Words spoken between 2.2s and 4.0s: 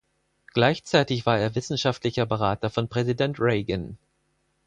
Berater von Präsident Reagan.